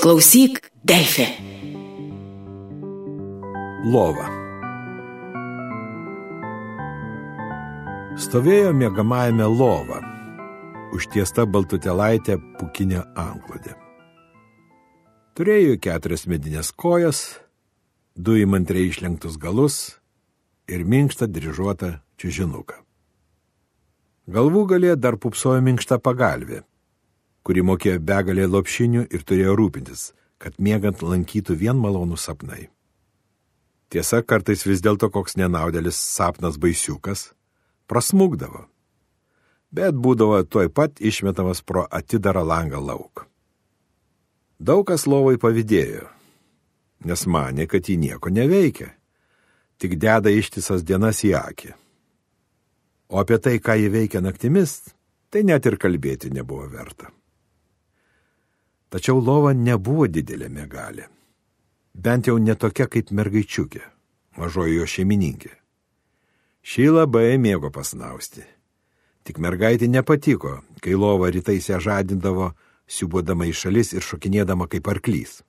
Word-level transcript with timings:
Klausyk, 0.00 0.62
Delfi. 0.80 1.26
Lova. 3.84 4.30
Stovėjo 8.16 8.70
mėgamajame 8.80 9.44
lova, 9.44 9.98
užtiesta 10.96 11.44
baltutelaitė 11.44 12.38
pukinė 12.56 13.02
anklodė. 13.12 13.74
Turėjo 15.36 15.76
keturias 15.84 16.24
medinės 16.32 16.72
kojas, 16.72 17.20
du 18.16 18.38
įmantriai 18.40 18.88
išlenktus 18.88 19.36
galus 19.36 20.00
ir 20.64 20.88
minkštą 20.88 21.28
dryžuotą 21.28 21.98
čiužinuką. 22.16 22.80
Galvų 24.32 24.64
galė 24.72 24.96
dar 24.96 25.20
pupsojo 25.20 25.60
minkštą 25.60 26.00
pagalvę, 26.00 26.64
kuri 27.46 27.64
mokėjo 27.64 28.00
begalė 28.04 28.46
lopšinių 28.50 29.06
ir 29.10 29.24
turėjo 29.24 29.56
rūpintis, 29.58 30.10
kad 30.40 30.56
miegant 30.58 31.02
lankytų 31.04 31.56
vien 31.60 31.80
malonų 31.80 32.18
sapnai. 32.20 32.68
Tiesa, 33.90 34.22
kartais 34.22 34.62
vis 34.66 34.82
dėlto 34.84 35.10
koks 35.10 35.34
nenaudelis 35.36 35.98
sapnas 35.98 36.60
baisiukas 36.62 37.32
prasmugdavo, 37.90 38.68
bet 39.74 39.98
būdavo 39.98 40.44
tuoj 40.46 40.70
pat 40.70 41.02
išmetamas 41.02 41.64
pro 41.66 41.86
atidarą 41.90 42.44
langą 42.46 42.78
lauk. 42.78 43.26
Daug 44.60 44.84
kas 44.86 45.08
lovai 45.10 45.40
pavydėjo, 45.42 46.06
nes 47.08 47.26
manė, 47.26 47.66
kad 47.66 47.88
jį 47.88 47.96
nieko 47.98 48.30
neveikia, 48.30 48.92
tik 49.80 49.96
deda 49.98 50.30
ištisas 50.30 50.84
dienas 50.86 51.24
į 51.24 51.34
akį. 51.40 51.72
O 53.10 53.18
apie 53.18 53.40
tai, 53.42 53.56
ką 53.58 53.74
jį 53.80 53.88
veikia 53.90 54.20
naktimis, 54.22 54.84
tai 55.32 55.42
net 55.42 55.66
ir 55.66 55.80
kalbėti 55.80 56.30
nebuvo 56.30 56.68
verta. 56.70 57.10
Tačiau 58.90 59.20
lova 59.22 59.52
nebuvo 59.54 60.08
didelė 60.10 60.48
megalė. 60.50 61.06
Bent 61.94 62.26
jau 62.26 62.38
netokia 62.42 62.88
kaip 62.90 63.12
mergaičiukė, 63.14 63.82
mažoji 64.38 64.80
jo 64.80 64.86
šeimininkė. 64.86 65.52
Šį 66.66 66.88
labai 66.96 67.38
mėgo 67.38 67.70
pasnausti. 67.70 68.42
Tik 69.24 69.38
mergaitė 69.38 69.86
nepatiko, 69.86 70.58
kai 70.82 70.96
lova 70.98 71.30
rytais 71.30 71.70
ją 71.70 71.78
žadindavo, 71.82 72.50
siubodama 72.90 73.46
į 73.46 73.54
šalis 73.54 73.94
ir 73.94 74.02
šokinėdama 74.02 74.66
kaip 74.70 74.90
arklys. 74.90 75.40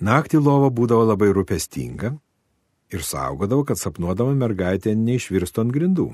Naktį 0.00 0.40
lova 0.42 0.72
būdavo 0.74 1.06
labai 1.12 1.30
rūpestinga 1.36 2.14
ir 2.90 3.02
saugodavo, 3.06 3.66
kad 3.68 3.78
sapnuodama 3.78 4.34
mergaitė 4.34 4.96
neišvirstų 4.98 5.66
ant 5.66 5.74
grindų. 5.76 6.08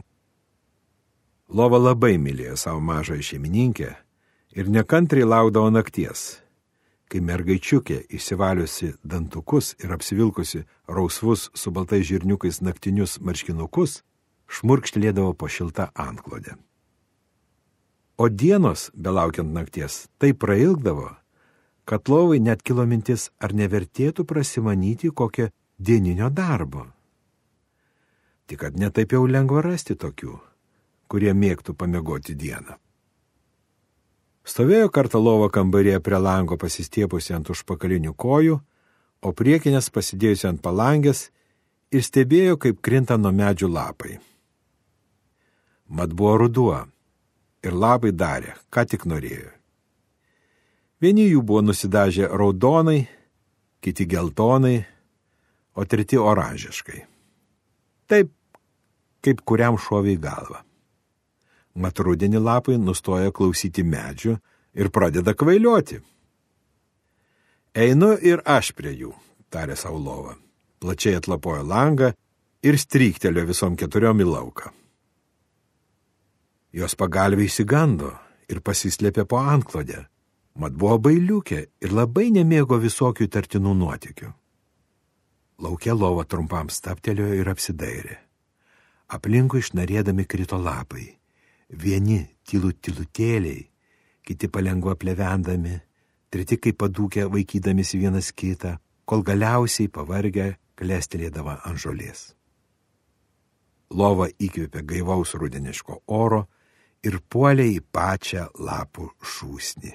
Lova 1.49 1.79
labai 1.79 2.17
mylėjo 2.19 2.59
savo 2.59 2.83
mažąją 2.83 3.25
šeimininkę 3.25 3.95
ir 4.57 4.71
nekantriai 4.73 5.29
laukdavo 5.29 5.69
nakties, 5.71 6.41
kai 7.12 7.21
mergaičiukė 7.21 7.99
išsivaliusi 8.17 8.95
dantukus 9.05 9.75
ir 9.85 9.93
apsivilkusi 9.93 10.62
rausvus 10.89 11.51
su 11.55 11.73
baltais 11.77 12.07
žirniukais 12.09 12.62
naktinius 12.65 13.19
marškinukus, 13.21 14.01
šmurkštelėdavo 14.49 15.34
po 15.37 15.51
šiltą 15.53 15.91
anklodę. 15.93 16.57
O 18.17 18.31
dienos, 18.33 18.89
belaukiant 18.95 19.53
nakties, 19.53 20.07
tai 20.17 20.33
prailgdavo, 20.33 21.11
kad 21.84 22.09
lovai 22.09 22.41
net 22.41 22.65
kilo 22.65 22.87
mintis, 22.89 23.29
ar 23.39 23.53
nevertėtų 23.53 24.25
prasimanyti 24.25 25.12
kokią 25.12 25.51
dieninio 25.77 26.31
darbo. 26.33 26.87
Tik 28.49 28.62
kad 28.62 28.81
netaip 28.81 29.12
jau 29.12 29.27
lengva 29.29 29.61
rasti 29.61 29.99
tokių, 30.01 30.41
kurie 31.12 31.37
mėgtų 31.37 31.77
pamiegoti 31.77 32.34
dieną. 32.39 32.81
Stovėjo 34.57 34.87
kartą 34.89 35.21
lovo 35.21 35.51
kambarėje 35.53 35.99
prie 36.01 36.17
lango 36.17 36.57
pasistiepusi 36.57 37.35
ant 37.37 37.51
užpakalinių 37.53 38.15
kojų, 38.17 38.55
o 39.21 39.33
priekinės 39.37 39.91
pasidėjusi 39.93 40.47
ant 40.49 40.62
palangės 40.65 41.27
ir 41.93 42.01
stebėjo, 42.01 42.55
kaip 42.57 42.79
krinta 42.81 43.19
nuo 43.21 43.34
medžių 43.37 43.69
lapai. 43.69 44.15
Mat 45.93 46.17
buvo 46.17 46.39
ruduo 46.41 46.78
ir 47.61 47.77
lapai 47.77 48.15
darė, 48.17 48.55
ką 48.72 48.87
tik 48.89 49.05
norėjo. 49.05 49.53
Vieni 51.05 51.28
jų 51.28 51.43
buvo 51.44 51.61
nusidažę 51.67 52.33
raudonai, 52.33 53.03
kiti 53.84 54.09
geltonai, 54.09 54.78
o 55.77 55.84
treti 55.84 56.17
oranžiškai. 56.17 57.03
Taip, 58.09 58.33
kaip 59.21 59.44
kuriam 59.44 59.77
šoviai 59.77 60.17
galva. 60.17 60.65
Mat 61.76 62.00
rudenį 62.00 62.41
lapai 62.41 62.78
nustoja 62.81 63.32
klausyti 63.37 63.84
medžių 63.84 64.37
ir 64.81 64.88
pradeda 64.92 65.34
kvailioti. 65.37 66.00
Einu 67.76 68.14
ir 68.16 68.41
aš 68.48 68.72
prie 68.72 68.94
jų, 68.97 69.12
tarė 69.53 69.76
Saulova. 69.76 70.38
Plačiai 70.81 71.19
atlapojo 71.19 71.64
langą 71.69 72.14
ir 72.64 72.78
stryktelio 72.81 73.44
visom 73.48 73.76
keturiom 73.76 74.22
į 74.25 74.28
lauką. 74.31 74.72
Jos 76.76 76.97
pagalviai 76.97 77.48
įsigando 77.48 78.14
ir 78.48 78.62
pasislėpė 78.64 79.26
po 79.28 79.41
antklodę, 79.41 80.06
mat 80.60 80.72
buvo 80.72 80.97
bailiukė 81.08 81.60
ir 81.84 81.93
labai 81.93 82.31
nemėgo 82.32 82.81
visokių 82.81 83.28
tartinų 83.32 83.76
nuotikių. 83.82 84.32
Laukia 85.64 85.97
lova 85.97 86.25
trumpam 86.25 86.72
staptelėjo 86.72 87.37
ir 87.41 87.53
apsidairė. 87.53 88.19
Aplinkui 89.12 89.60
išnarėdami 89.64 90.25
krito 90.28 90.58
lapai 90.60 91.06
Vieni 91.71 92.21
tylų 92.47 92.72
tylutėliai, 92.78 93.66
kiti 94.22 94.49
palengva 94.49 94.94
plevendami, 94.94 95.75
treti 96.31 96.59
kaip 96.62 96.78
padūkę 96.78 97.27
vaikydamisi 97.31 97.99
vienas 97.99 98.31
kitą, 98.32 98.77
kol 99.06 99.22
galiausiai 99.27 99.91
pavargę 99.91 100.55
klestelėdavo 100.78 101.56
ant 101.66 101.81
žolės. 101.82 102.34
Lova 103.91 104.26
įkvėpė 104.43 104.82
gaivaus 104.82 105.34
rudeniško 105.38 106.03
oro 106.06 106.47
ir 107.06 107.21
puolė 107.31 107.69
į 107.71 107.81
pačią 107.94 108.49
lapų 108.59 109.09
šūsnį. 109.22 109.93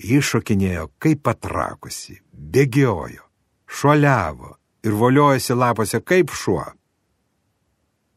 Iššokinėjo 0.00 0.86
kaip 0.98 1.22
patrakusi, 1.26 2.18
bėgiojo, 2.32 3.26
šuoliavo 3.66 4.54
ir 4.86 4.96
voliojosi 4.96 5.54
lapose 5.54 6.00
kaip 6.00 6.32
šuo. 6.34 6.64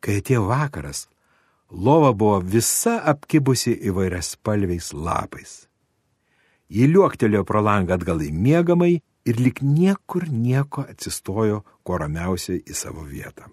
Kai 0.03 0.19
atėjo 0.21 0.47
vakaras, 0.47 1.05
Lova 1.73 2.11
buvo 2.13 2.37
visa 2.39 2.99
apkibusi 3.09 3.73
įvairias 3.89 4.35
spalviais 4.35 4.91
lapais. 4.93 5.53
Ji 6.69 6.85
liuoktelėjo 6.91 7.41
pro 7.49 7.63
langą 7.65 7.95
atgal 7.97 8.21
į 8.21 8.29
miegamai 8.29 8.99
ir 9.25 9.39
lik 9.41 9.63
niekur 9.65 10.27
nieko 10.29 10.83
atsistojo 10.85 11.63
kuo 11.81 11.97
ramiausiai 11.97 12.61
į 12.61 12.77
savo 12.77 13.05
vietą. 13.09 13.49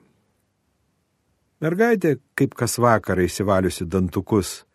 Mergaitė, 1.65 2.19
kaip 2.37 2.55
kas 2.57 2.77
vakarą 2.81 3.25
įsivaliusi 3.25 3.89
dantukus 3.89 4.67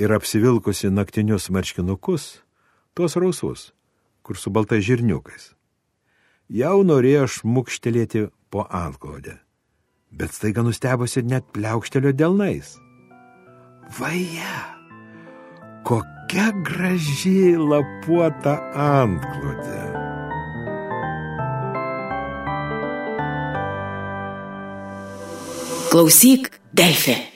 ir 0.00 0.12
apsivilkusi 0.12 0.92
naktinius 0.92 1.48
marškinukus, 1.52 2.42
tuos 2.96 3.16
rausvus, 3.16 3.70
kur 4.22 4.36
su 4.36 4.52
baltais 4.52 4.84
žirniukais, 4.84 5.54
jau 6.48 6.82
norėjo 6.84 7.26
šmukštelėti 7.36 8.26
po 8.52 8.68
antklodę, 8.68 9.38
bet 10.12 10.36
staiga 10.36 10.64
nustebusi 10.64 11.24
net 11.24 11.48
pliaukštelio 11.56 12.12
delnais. 12.12 12.76
Vaja, 13.98 14.54
kokia 15.82 16.50
graži 16.62 17.56
lapuota 17.58 18.54
antklodė. 18.78 19.80
Klausyk, 25.90 26.52
Delfi. 26.70 27.29